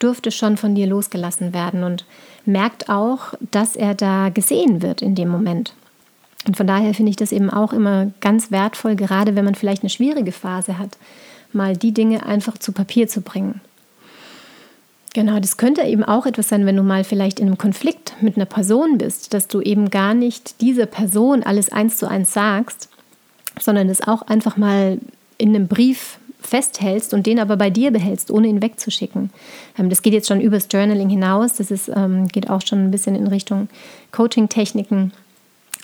dürfte 0.00 0.30
schon 0.30 0.56
von 0.56 0.74
dir 0.74 0.86
losgelassen 0.86 1.54
werden 1.54 1.84
und 1.84 2.04
merkt 2.44 2.88
auch, 2.88 3.34
dass 3.50 3.76
er 3.76 3.94
da 3.94 4.28
gesehen 4.28 4.82
wird 4.82 5.02
in 5.02 5.14
dem 5.14 5.28
Moment. 5.28 5.74
Und 6.46 6.56
von 6.56 6.66
daher 6.66 6.94
finde 6.94 7.10
ich 7.10 7.16
das 7.16 7.32
eben 7.32 7.50
auch 7.50 7.72
immer 7.72 8.12
ganz 8.20 8.50
wertvoll, 8.50 8.96
gerade 8.96 9.34
wenn 9.34 9.44
man 9.44 9.54
vielleicht 9.54 9.82
eine 9.82 9.90
schwierige 9.90 10.32
Phase 10.32 10.78
hat, 10.78 10.96
mal 11.52 11.76
die 11.76 11.92
Dinge 11.92 12.24
einfach 12.24 12.58
zu 12.58 12.72
Papier 12.72 13.08
zu 13.08 13.20
bringen. 13.20 13.60
Genau, 15.12 15.40
das 15.40 15.56
könnte 15.56 15.82
eben 15.82 16.04
auch 16.04 16.26
etwas 16.26 16.50
sein, 16.50 16.66
wenn 16.66 16.76
du 16.76 16.82
mal 16.82 17.02
vielleicht 17.02 17.40
in 17.40 17.46
einem 17.46 17.58
Konflikt 17.58 18.14
mit 18.20 18.36
einer 18.36 18.44
Person 18.44 18.98
bist, 18.98 19.32
dass 19.32 19.48
du 19.48 19.62
eben 19.62 19.90
gar 19.90 20.12
nicht 20.12 20.60
dieser 20.60 20.86
Person 20.86 21.42
alles 21.42 21.72
eins 21.72 21.96
zu 21.96 22.06
eins 22.06 22.34
sagst, 22.34 22.90
sondern 23.58 23.88
es 23.88 24.06
auch 24.06 24.22
einfach 24.22 24.58
mal 24.58 24.98
in 25.38 25.54
einem 25.54 25.68
Brief 25.68 26.18
festhältst 26.42 27.14
und 27.14 27.26
den 27.26 27.40
aber 27.40 27.56
bei 27.56 27.70
dir 27.70 27.90
behältst, 27.90 28.30
ohne 28.30 28.46
ihn 28.46 28.62
wegzuschicken. 28.62 29.30
Ähm, 29.78 29.88
das 29.88 30.02
geht 30.02 30.12
jetzt 30.12 30.28
schon 30.28 30.40
übers 30.40 30.68
Journaling 30.70 31.08
hinaus, 31.08 31.54
das 31.54 31.70
ist, 31.70 31.88
ähm, 31.88 32.28
geht 32.28 32.50
auch 32.50 32.60
schon 32.60 32.84
ein 32.84 32.90
bisschen 32.90 33.16
in 33.16 33.26
Richtung 33.26 33.68
Coaching-Techniken 34.12 35.12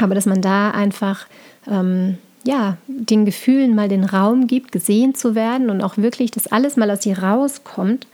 aber 0.03 0.15
dass 0.15 0.27
man 0.27 0.43
da 0.43 0.71
einfach 0.71 1.27
ähm, 1.71 2.19
ja, 2.45 2.77
den 2.87 3.25
Gefühlen 3.25 3.75
mal 3.75 3.89
den 3.89 4.05
Raum 4.05 4.47
gibt, 4.47 4.73
gesehen 4.73 5.15
zu 5.15 5.35
werden 5.35 5.71
und 5.71 5.83
auch 5.83 5.97
wirklich, 5.97 6.31
dass 6.31 6.49
alles 6.49 6.77
mal 6.77 6.91
aus 6.91 7.01
dir 7.01 7.19
rauskommt 7.19 8.07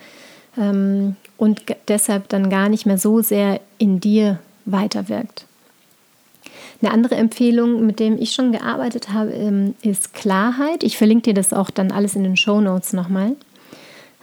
ähm, 0.57 1.17
und 1.37 1.63
deshalb 1.89 2.29
dann 2.29 2.51
gar 2.51 2.69
nicht 2.69 2.87
mehr 2.87 2.99
so 2.99 3.23
sehr 3.23 3.61
in 3.79 4.01
dir 4.01 4.39
weiterwirkt. 4.67 5.47
Eine 6.81 6.93
andere 6.93 7.17
Empfehlung, 7.17 7.87
mit 7.87 7.99
dem 7.99 8.19
ich 8.21 8.33
schon 8.33 8.53
gearbeitet 8.53 9.13
habe, 9.13 9.33
ähm, 9.33 9.75
ist 9.83 10.15
Klarheit. 10.15 10.85
Ich 10.85 10.97
verlinke 10.97 11.23
dir 11.25 11.35
das 11.35 11.53
auch 11.53 11.71
dann 11.71 11.91
alles 11.91 12.15
in 12.15 12.23
den 12.23 12.37
Show 12.37 12.61
Notes 12.61 12.93
nochmal. 12.93 13.35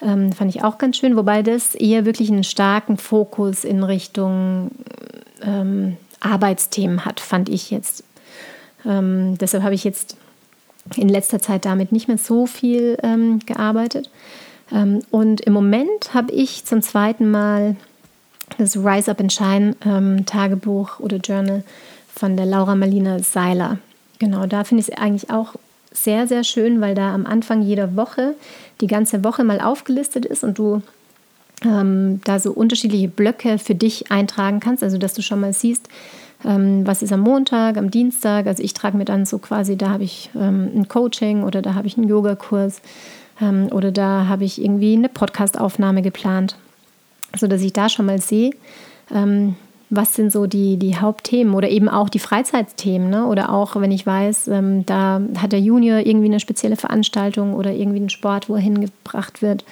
Ähm, 0.01 0.31
fand 0.31 0.55
ich 0.55 0.63
auch 0.63 0.77
ganz 0.77 0.97
schön, 0.97 1.17
wobei 1.17 1.41
das 1.41 1.75
eher 1.75 2.05
wirklich 2.05 2.29
einen 2.29 2.43
starken 2.43 2.97
Fokus 2.97 3.63
in 3.63 3.83
Richtung 3.83 4.71
ähm, 5.41 5.97
Arbeitsthemen 6.25 7.05
hat, 7.05 7.19
fand 7.19 7.49
ich 7.49 7.71
jetzt. 7.71 8.03
Ähm, 8.85 9.37
deshalb 9.37 9.63
habe 9.63 9.75
ich 9.75 9.83
jetzt 9.83 10.17
in 10.95 11.09
letzter 11.09 11.39
Zeit 11.39 11.65
damit 11.65 11.91
nicht 11.91 12.07
mehr 12.07 12.17
so 12.17 12.45
viel 12.45 12.97
ähm, 13.01 13.39
gearbeitet. 13.45 14.09
Ähm, 14.71 15.01
und 15.11 15.41
im 15.41 15.53
Moment 15.53 16.13
habe 16.13 16.31
ich 16.33 16.65
zum 16.65 16.81
zweiten 16.81 17.29
Mal 17.29 17.75
das 18.57 18.77
Rise 18.77 19.11
Up 19.11 19.19
and 19.19 19.33
Shine 19.33 19.75
ähm, 19.85 20.25
Tagebuch 20.25 20.99
oder 20.99 21.17
Journal 21.17 21.63
von 22.13 22.37
der 22.37 22.45
Laura 22.45 22.75
Marlina 22.75 23.19
Seiler. 23.19 23.79
Genau, 24.19 24.45
da 24.45 24.63
finde 24.63 24.81
ich 24.81 24.89
es 24.89 24.97
eigentlich 24.97 25.29
auch 25.29 25.55
sehr, 25.91 26.27
sehr 26.27 26.43
schön, 26.43 26.81
weil 26.81 26.95
da 26.95 27.13
am 27.13 27.25
Anfang 27.25 27.61
jeder 27.61 27.95
Woche 27.95 28.35
die 28.81 28.87
ganze 28.87 29.23
Woche 29.23 29.43
mal 29.43 29.61
aufgelistet 29.61 30.25
ist 30.25 30.43
und 30.43 30.57
du 30.57 30.81
ähm, 31.63 32.21
da 32.23 32.39
so 32.39 32.51
unterschiedliche 32.51 33.07
Blöcke 33.07 33.57
für 33.57 33.75
dich 33.75 34.11
eintragen 34.11 34.59
kannst, 34.59 34.83
also 34.83 34.97
dass 34.97 35.13
du 35.13 35.21
schon 35.21 35.39
mal 35.39 35.53
siehst, 35.53 35.87
ähm, 36.43 36.85
was 36.85 37.01
ist 37.01 37.13
am 37.13 37.21
Montag, 37.21 37.77
am 37.77 37.91
Dienstag. 37.91 38.47
Also 38.47 38.63
ich 38.63 38.73
trage 38.73 38.97
mir 38.97 39.05
dann 39.05 39.25
so 39.25 39.39
quasi, 39.39 39.77
da 39.77 39.89
habe 39.89 40.03
ich 40.03 40.29
ähm, 40.35 40.69
ein 40.75 40.87
Coaching 40.87 41.43
oder 41.43 41.61
da 41.61 41.73
habe 41.73 41.87
ich 41.87 41.97
einen 41.97 42.07
Yogakurs 42.07 42.81
ähm, 43.41 43.67
oder 43.71 43.91
da 43.91 44.27
habe 44.27 44.43
ich 44.43 44.61
irgendwie 44.61 44.93
eine 44.93 45.09
Podcastaufnahme 45.09 46.01
geplant, 46.01 46.57
sodass 47.37 47.61
ich 47.61 47.73
da 47.73 47.89
schon 47.89 48.05
mal 48.05 48.21
sehe, 48.21 48.51
ähm, 49.13 49.55
was 49.89 50.15
sind 50.15 50.31
so 50.31 50.47
die, 50.47 50.77
die 50.77 50.97
Hauptthemen 50.97 51.53
oder 51.53 51.69
eben 51.69 51.89
auch 51.89 52.09
die 52.09 52.19
Freizeitsthemen. 52.19 53.09
Ne? 53.09 53.27
Oder 53.27 53.51
auch, 53.51 53.75
wenn 53.75 53.91
ich 53.91 54.05
weiß, 54.05 54.47
ähm, 54.47 54.85
da 54.85 55.21
hat 55.37 55.51
der 55.51 55.59
Junior 55.59 55.99
irgendwie 55.99 56.27
eine 56.27 56.39
spezielle 56.39 56.75
Veranstaltung 56.75 57.53
oder 57.53 57.71
irgendwie 57.71 57.99
einen 57.99 58.09
Sport, 58.09 58.49
wo 58.49 58.55
er 58.55 58.61
hingebracht 58.61 59.41
wird. 59.41 59.63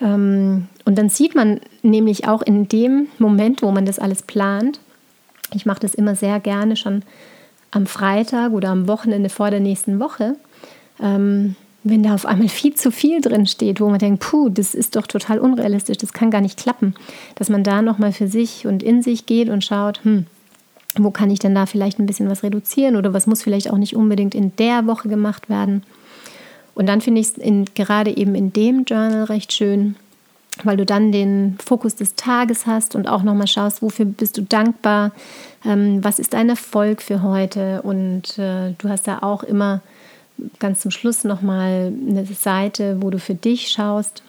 Ähm, 0.00 0.68
und 0.84 0.98
dann 0.98 1.08
sieht 1.08 1.34
man 1.34 1.60
nämlich 1.82 2.26
auch 2.28 2.42
in 2.42 2.68
dem 2.68 3.08
Moment, 3.18 3.62
wo 3.62 3.70
man 3.70 3.86
das 3.86 3.98
alles 3.98 4.22
plant, 4.22 4.80
ich 5.52 5.66
mache 5.66 5.80
das 5.80 5.94
immer 5.94 6.14
sehr 6.14 6.40
gerne 6.40 6.76
schon 6.76 7.02
am 7.70 7.86
Freitag 7.86 8.52
oder 8.52 8.70
am 8.70 8.88
Wochenende 8.88 9.28
vor 9.28 9.50
der 9.50 9.60
nächsten 9.60 10.00
Woche, 10.00 10.36
ähm, 11.00 11.56
wenn 11.82 12.02
da 12.02 12.14
auf 12.14 12.24
einmal 12.24 12.48
viel 12.48 12.74
zu 12.74 12.90
viel 12.90 13.20
drin 13.20 13.46
steht, 13.46 13.80
wo 13.80 13.88
man 13.90 13.98
denkt, 13.98 14.20
puh, 14.20 14.48
das 14.48 14.74
ist 14.74 14.96
doch 14.96 15.06
total 15.06 15.38
unrealistisch, 15.38 15.98
das 15.98 16.12
kann 16.12 16.30
gar 16.30 16.40
nicht 16.40 16.58
klappen, 16.58 16.94
dass 17.34 17.50
man 17.50 17.62
da 17.62 17.82
nochmal 17.82 18.12
für 18.12 18.28
sich 18.28 18.66
und 18.66 18.82
in 18.82 19.02
sich 19.02 19.26
geht 19.26 19.48
und 19.48 19.64
schaut, 19.64 20.02
hm, 20.04 20.26
wo 20.96 21.10
kann 21.10 21.30
ich 21.30 21.40
denn 21.40 21.54
da 21.54 21.66
vielleicht 21.66 21.98
ein 21.98 22.06
bisschen 22.06 22.30
was 22.30 22.42
reduzieren 22.42 22.96
oder 22.96 23.12
was 23.12 23.26
muss 23.26 23.42
vielleicht 23.42 23.70
auch 23.70 23.78
nicht 23.78 23.96
unbedingt 23.96 24.34
in 24.34 24.54
der 24.56 24.86
Woche 24.86 25.08
gemacht 25.08 25.48
werden. 25.48 25.82
Und 26.74 26.86
dann 26.86 27.00
finde 27.00 27.20
ich 27.20 27.28
es 27.36 27.74
gerade 27.74 28.16
eben 28.16 28.34
in 28.34 28.52
dem 28.52 28.84
Journal 28.84 29.24
recht 29.24 29.52
schön, 29.52 29.96
weil 30.62 30.76
du 30.76 30.84
dann 30.84 31.12
den 31.12 31.56
Fokus 31.64 31.94
des 31.96 32.14
Tages 32.14 32.66
hast 32.66 32.94
und 32.94 33.08
auch 33.08 33.22
nochmal 33.22 33.46
schaust, 33.46 33.82
wofür 33.82 34.04
bist 34.06 34.36
du 34.36 34.42
dankbar, 34.42 35.12
ähm, 35.64 36.02
was 36.02 36.18
ist 36.18 36.34
dein 36.34 36.48
Erfolg 36.48 37.02
für 37.02 37.22
heute? 37.22 37.82
Und 37.82 38.38
äh, 38.38 38.72
du 38.78 38.88
hast 38.88 39.06
da 39.06 39.20
auch 39.20 39.42
immer 39.42 39.80
ganz 40.58 40.80
zum 40.80 40.90
Schluss 40.90 41.24
nochmal 41.24 41.92
eine 42.08 42.26
Seite, 42.26 42.98
wo 43.00 43.10
du 43.10 43.18
für 43.18 43.34
dich 43.34 43.68
schaust, 43.68 44.22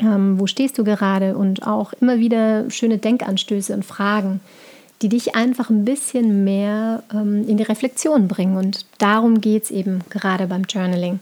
ähm, 0.00 0.38
wo 0.38 0.46
stehst 0.46 0.78
du 0.78 0.84
gerade? 0.84 1.36
Und 1.36 1.66
auch 1.66 1.92
immer 1.94 2.18
wieder 2.18 2.70
schöne 2.70 2.98
Denkanstöße 2.98 3.74
und 3.74 3.84
Fragen, 3.84 4.40
die 5.00 5.08
dich 5.08 5.34
einfach 5.34 5.70
ein 5.70 5.84
bisschen 5.84 6.44
mehr 6.44 7.02
ähm, 7.12 7.46
in 7.48 7.56
die 7.56 7.62
Reflexion 7.62 8.28
bringen. 8.28 8.56
Und 8.56 8.86
darum 8.98 9.40
geht 9.40 9.64
es 9.64 9.70
eben 9.70 10.00
gerade 10.10 10.46
beim 10.46 10.64
Journaling, 10.64 11.20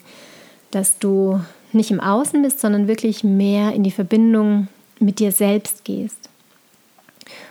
dass 0.71 0.99
du 0.99 1.41
nicht 1.73 1.91
im 1.91 2.00
Außen 2.00 2.43
bist, 2.43 2.61
sondern 2.61 2.89
wirklich 2.89 3.25
mehr 3.25 3.73
in 3.73 3.83
die 3.83 3.91
Verbindung 3.91 4.69
mit 4.99 5.19
dir 5.19 5.33
selbst 5.33 5.85
gehst. 5.85 6.29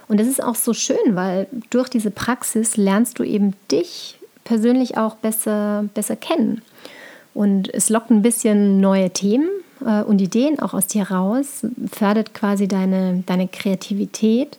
Und 0.07 0.19
das 0.19 0.27
ist 0.27 0.43
auch 0.43 0.55
so 0.55 0.73
schön, 0.73 1.15
weil 1.15 1.47
durch 1.69 1.89
diese 1.89 2.11
Praxis 2.11 2.77
lernst 2.77 3.19
du 3.19 3.23
eben 3.23 3.53
dich 3.71 4.17
persönlich 4.43 4.97
auch 4.97 5.15
besser, 5.15 5.85
besser 5.93 6.15
kennen. 6.15 6.61
Und 7.33 7.73
es 7.73 7.89
lockt 7.89 8.09
ein 8.09 8.21
bisschen 8.21 8.81
neue 8.81 9.11
Themen 9.11 9.49
äh, 9.85 10.01
und 10.01 10.19
Ideen 10.19 10.59
auch 10.59 10.73
aus 10.73 10.87
dir 10.87 11.11
raus, 11.11 11.65
fördert 11.91 12.33
quasi 12.33 12.67
deine, 12.67 13.23
deine 13.25 13.47
Kreativität. 13.47 14.57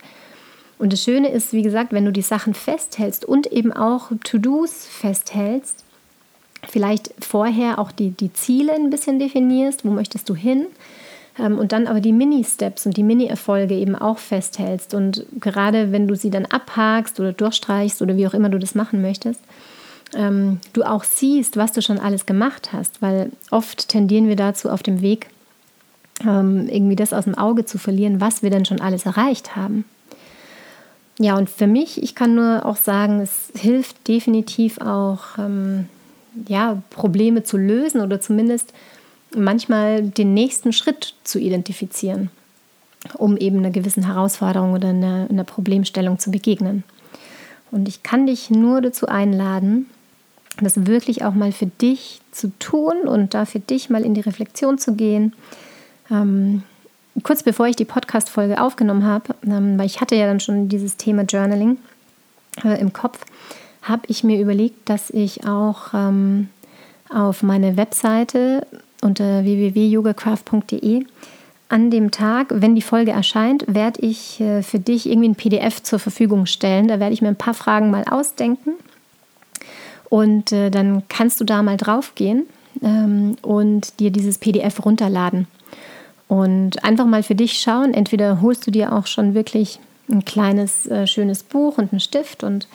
Und 0.78 0.92
das 0.92 1.02
Schöne 1.02 1.28
ist, 1.28 1.52
wie 1.52 1.62
gesagt, 1.62 1.92
wenn 1.92 2.04
du 2.04 2.12
die 2.12 2.22
Sachen 2.22 2.54
festhältst 2.54 3.24
und 3.24 3.48
eben 3.48 3.72
auch 3.72 4.12
To-Dos 4.24 4.86
festhältst, 4.86 5.84
vielleicht 6.70 7.12
vorher 7.20 7.78
auch 7.78 7.92
die, 7.92 8.10
die 8.10 8.32
Ziele 8.32 8.74
ein 8.74 8.90
bisschen 8.90 9.18
definierst, 9.18 9.84
wo 9.84 9.90
möchtest 9.90 10.28
du 10.28 10.34
hin? 10.34 10.66
Ähm, 11.38 11.58
und 11.58 11.72
dann 11.72 11.86
aber 11.86 12.00
die 12.00 12.12
Mini-Steps 12.12 12.86
und 12.86 12.96
die 12.96 13.02
Mini-Erfolge 13.02 13.74
eben 13.74 13.96
auch 13.96 14.18
festhältst. 14.18 14.94
Und 14.94 15.26
gerade 15.38 15.92
wenn 15.92 16.08
du 16.08 16.16
sie 16.16 16.30
dann 16.30 16.46
abhakst 16.46 17.20
oder 17.20 17.32
durchstreichst 17.32 18.02
oder 18.02 18.16
wie 18.16 18.26
auch 18.26 18.34
immer 18.34 18.48
du 18.48 18.58
das 18.58 18.74
machen 18.74 19.02
möchtest, 19.02 19.40
ähm, 20.14 20.58
du 20.72 20.82
auch 20.82 21.04
siehst, 21.04 21.56
was 21.56 21.72
du 21.72 21.82
schon 21.82 21.98
alles 21.98 22.26
gemacht 22.26 22.72
hast, 22.72 23.00
weil 23.00 23.30
oft 23.50 23.88
tendieren 23.88 24.28
wir 24.28 24.36
dazu 24.36 24.68
auf 24.68 24.82
dem 24.82 25.02
Weg, 25.02 25.28
ähm, 26.26 26.68
irgendwie 26.68 26.96
das 26.96 27.12
aus 27.12 27.24
dem 27.24 27.36
Auge 27.36 27.64
zu 27.64 27.78
verlieren, 27.78 28.20
was 28.20 28.42
wir 28.42 28.50
denn 28.50 28.64
schon 28.64 28.80
alles 28.80 29.06
erreicht 29.06 29.56
haben. 29.56 29.84
ja, 31.18 31.36
und 31.36 31.48
für 31.50 31.66
mich, 31.66 32.02
ich 32.02 32.14
kann 32.14 32.34
nur 32.34 32.66
auch 32.66 32.76
sagen, 32.76 33.20
es 33.20 33.52
hilft 33.54 34.08
definitiv 34.08 34.78
auch, 34.80 35.38
ja, 36.48 36.82
Probleme 36.90 37.42
zu 37.42 37.56
lösen 37.56 38.00
oder 38.00 38.20
zumindest 38.20 38.72
manchmal 39.36 40.02
den 40.02 40.34
nächsten 40.34 40.72
Schritt 40.72 41.14
zu 41.24 41.38
identifizieren, 41.38 42.30
um 43.14 43.36
eben 43.36 43.58
einer 43.58 43.70
gewissen 43.70 44.06
Herausforderung 44.06 44.72
oder 44.72 44.88
einer, 44.88 45.26
einer 45.30 45.44
Problemstellung 45.44 46.18
zu 46.18 46.30
begegnen. 46.30 46.84
Und 47.70 47.88
ich 47.88 48.02
kann 48.02 48.26
dich 48.26 48.50
nur 48.50 48.80
dazu 48.80 49.06
einladen, 49.06 49.86
das 50.60 50.86
wirklich 50.86 51.24
auch 51.24 51.34
mal 51.34 51.52
für 51.52 51.66
dich 51.66 52.20
zu 52.32 52.50
tun 52.58 53.02
und 53.06 53.34
da 53.34 53.44
für 53.44 53.60
dich 53.60 53.90
mal 53.90 54.04
in 54.04 54.14
die 54.14 54.20
Reflexion 54.20 54.78
zu 54.78 54.94
gehen. 54.94 55.32
Ähm, 56.10 56.64
kurz 57.22 57.42
bevor 57.42 57.66
ich 57.66 57.76
die 57.76 57.84
Podcast-Folge 57.84 58.60
aufgenommen 58.60 59.04
habe, 59.04 59.34
ähm, 59.44 59.78
weil 59.78 59.86
ich 59.86 60.00
hatte 60.00 60.16
ja 60.16 60.26
dann 60.26 60.40
schon 60.40 60.68
dieses 60.68 60.96
Thema 60.96 61.22
Journaling 61.22 61.78
äh, 62.64 62.80
im 62.80 62.92
Kopf, 62.92 63.24
habe 63.82 64.02
ich 64.08 64.24
mir 64.24 64.40
überlegt, 64.40 64.88
dass 64.88 65.10
ich 65.10 65.46
auch 65.46 65.94
ähm, 65.94 66.48
auf 67.08 67.42
meine 67.42 67.76
Webseite 67.76 68.66
unter 69.00 69.44
www.yogacraft.de 69.44 71.04
an 71.68 71.90
dem 71.90 72.10
Tag, 72.10 72.48
wenn 72.50 72.74
die 72.74 72.82
Folge 72.82 73.12
erscheint, 73.12 73.64
werde 73.68 74.00
ich 74.00 74.40
äh, 74.40 74.62
für 74.62 74.80
dich 74.80 75.08
irgendwie 75.08 75.28
ein 75.28 75.36
PDF 75.36 75.82
zur 75.82 76.00
Verfügung 76.00 76.46
stellen. 76.46 76.88
Da 76.88 76.98
werde 76.98 77.14
ich 77.14 77.22
mir 77.22 77.28
ein 77.28 77.36
paar 77.36 77.54
Fragen 77.54 77.90
mal 77.90 78.04
ausdenken 78.10 78.72
und 80.08 80.50
äh, 80.52 80.70
dann 80.70 81.04
kannst 81.08 81.40
du 81.40 81.44
da 81.44 81.62
mal 81.62 81.76
drauf 81.76 82.14
gehen 82.16 82.46
ähm, 82.82 83.36
und 83.42 84.00
dir 84.00 84.10
dieses 84.10 84.38
PDF 84.38 84.84
runterladen. 84.84 85.46
Und 86.26 86.84
einfach 86.84 87.06
mal 87.06 87.22
für 87.22 87.34
dich 87.34 87.60
schauen, 87.60 87.94
entweder 87.94 88.40
holst 88.40 88.66
du 88.66 88.70
dir 88.70 88.92
auch 88.92 89.06
schon 89.06 89.34
wirklich 89.34 89.78
ein 90.10 90.24
kleines, 90.24 90.86
äh, 90.86 91.06
schönes 91.06 91.44
Buch 91.44 91.78
und 91.78 91.92
einen 91.92 92.00
Stift 92.00 92.42
und 92.42 92.66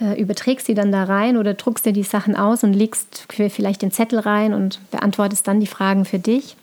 überträgst 0.00 0.66
sie 0.66 0.74
dann 0.74 0.92
da 0.92 1.04
rein 1.04 1.36
oder 1.36 1.54
druckst 1.54 1.84
dir 1.84 1.92
die 1.92 2.02
Sachen 2.02 2.36
aus 2.36 2.64
und 2.64 2.72
legst 2.72 3.26
vielleicht 3.28 3.82
den 3.82 3.90
Zettel 3.90 4.18
rein 4.18 4.54
und 4.54 4.80
beantwortest 4.90 5.46
dann 5.46 5.60
die 5.60 5.66
Fragen 5.66 6.04
für 6.04 6.18
dich. 6.18 6.56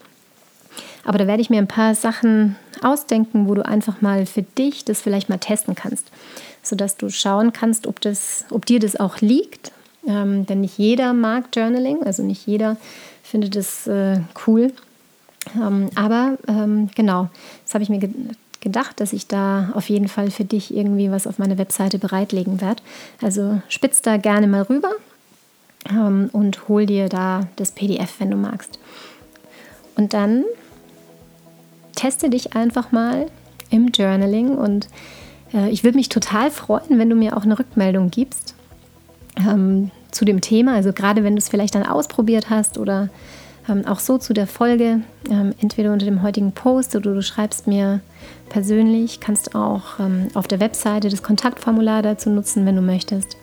Aber 1.04 1.18
da 1.18 1.26
werde 1.26 1.40
ich 1.40 1.48
mir 1.48 1.58
ein 1.58 1.68
paar 1.68 1.94
Sachen 1.94 2.56
ausdenken, 2.82 3.48
wo 3.48 3.54
du 3.54 3.64
einfach 3.64 4.00
mal 4.00 4.26
für 4.26 4.42
dich 4.42 4.84
das 4.84 5.00
vielleicht 5.00 5.28
mal 5.28 5.38
testen 5.38 5.74
kannst, 5.74 6.10
sodass 6.62 6.96
du 6.96 7.10
schauen 7.10 7.52
kannst, 7.52 7.86
ob, 7.86 8.00
das, 8.00 8.44
ob 8.50 8.66
dir 8.66 8.80
das 8.80 8.98
auch 8.98 9.20
liegt 9.20 9.72
ähm, 10.08 10.46
denn 10.46 10.62
nicht 10.62 10.78
jeder 10.78 11.12
mag 11.12 11.44
Journaling, 11.54 12.02
also 12.02 12.22
nicht 12.22 12.46
jeder 12.46 12.76
findet 13.22 13.56
es 13.56 13.86
äh, 13.86 14.20
cool. 14.46 14.72
Ähm, 15.54 15.90
aber 15.94 16.38
ähm, 16.48 16.88
genau, 16.94 17.28
das 17.64 17.74
habe 17.74 17.84
ich 17.84 17.90
mir 17.90 17.98
ge 17.98 18.10
gedacht, 18.60 19.00
dass 19.00 19.12
ich 19.12 19.26
da 19.26 19.70
auf 19.74 19.88
jeden 19.88 20.08
Fall 20.08 20.30
für 20.30 20.44
dich 20.44 20.74
irgendwie 20.74 21.10
was 21.10 21.26
auf 21.26 21.38
meine 21.38 21.58
Webseite 21.58 21.98
bereitlegen 21.98 22.60
werde. 22.60 22.82
Also 23.22 23.60
spitz 23.68 24.02
da 24.02 24.16
gerne 24.16 24.46
mal 24.46 24.62
rüber 24.62 24.92
ähm, 25.90 26.30
und 26.32 26.68
hol 26.68 26.86
dir 26.86 27.08
da 27.08 27.46
das 27.56 27.72
PDF, 27.72 28.14
wenn 28.18 28.30
du 28.30 28.36
magst. 28.36 28.78
Und 29.96 30.14
dann 30.14 30.44
teste 31.94 32.30
dich 32.30 32.54
einfach 32.54 32.92
mal 32.92 33.26
im 33.70 33.88
Journaling 33.88 34.56
und 34.56 34.88
äh, 35.52 35.68
ich 35.70 35.84
würde 35.84 35.96
mich 35.98 36.08
total 36.08 36.50
freuen, 36.50 36.98
wenn 36.98 37.10
du 37.10 37.16
mir 37.16 37.36
auch 37.36 37.42
eine 37.42 37.58
Rückmeldung 37.58 38.10
gibst. 38.10 38.54
Ähm, 39.36 39.90
zu 40.10 40.24
dem 40.24 40.40
Thema. 40.40 40.74
Also 40.74 40.92
gerade 40.92 41.24
wenn 41.24 41.34
du 41.34 41.38
es 41.38 41.48
vielleicht 41.48 41.74
dann 41.74 41.86
ausprobiert 41.86 42.50
hast 42.50 42.78
oder 42.78 43.08
ähm, 43.68 43.86
auch 43.86 44.00
so 44.00 44.18
zu 44.18 44.32
der 44.32 44.46
Folge, 44.46 45.00
ähm, 45.30 45.54
entweder 45.60 45.92
unter 45.92 46.06
dem 46.06 46.22
heutigen 46.22 46.52
Post 46.52 46.96
oder 46.96 47.14
du 47.14 47.22
schreibst 47.22 47.66
mir 47.66 48.00
persönlich, 48.48 49.20
kannst 49.20 49.54
auch 49.54 49.98
ähm, 50.00 50.28
auf 50.34 50.48
der 50.48 50.60
Webseite 50.60 51.08
das 51.08 51.22
Kontaktformular 51.22 52.02
dazu 52.02 52.30
nutzen, 52.30 52.66
wenn 52.66 52.76
du 52.76 52.82
möchtest. 52.82 53.36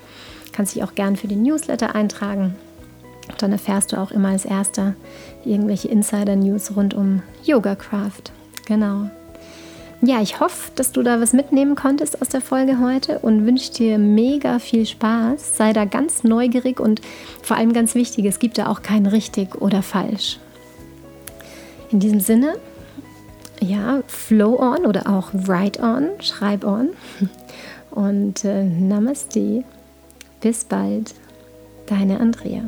Kannst 0.51 0.75
dich 0.75 0.83
auch 0.83 0.95
gern 0.95 1.15
für 1.15 1.27
den 1.27 1.43
Newsletter 1.43 1.95
eintragen. 1.95 2.55
Dann 3.37 3.51
erfährst 3.51 3.91
du 3.91 3.97
auch 3.97 4.11
immer 4.11 4.29
als 4.29 4.45
erster 4.45 4.93
irgendwelche 5.43 5.87
Insider-News 5.87 6.75
rund 6.75 6.93
um 6.93 7.21
Yoga 7.43 7.75
Craft. 7.75 8.31
Genau. 8.65 9.09
Ja, 10.01 10.21
ich 10.21 10.39
hoffe, 10.39 10.71
dass 10.75 10.91
du 10.91 11.01
da 11.01 11.19
was 11.21 11.33
mitnehmen 11.33 11.75
konntest 11.75 12.21
aus 12.21 12.29
der 12.29 12.41
Folge 12.41 12.79
heute 12.79 13.19
und 13.19 13.45
wünsche 13.45 13.73
dir 13.73 13.97
mega 13.97 14.59
viel 14.59 14.85
Spaß. 14.85 15.57
Sei 15.57 15.73
da 15.73 15.85
ganz 15.85 16.23
neugierig 16.23 16.79
und 16.79 17.01
vor 17.41 17.57
allem 17.57 17.73
ganz 17.73 17.95
wichtig, 17.95 18.25
es 18.25 18.39
gibt 18.39 18.57
da 18.57 18.67
auch 18.67 18.81
kein 18.81 19.05
richtig 19.05 19.59
oder 19.61 19.81
falsch. 19.81 20.39
In 21.91 21.99
diesem 21.99 22.19
Sinne, 22.19 22.55
ja, 23.61 24.01
flow 24.07 24.59
on 24.59 24.85
oder 24.85 25.09
auch 25.09 25.29
write 25.33 25.81
on, 25.81 26.09
schreib 26.19 26.65
on 26.65 26.89
und 27.91 28.43
äh, 28.43 28.63
Namaste. 28.63 29.63
Bis 30.41 30.65
bald, 30.65 31.15
deine 31.87 32.19
Andrea. 32.19 32.61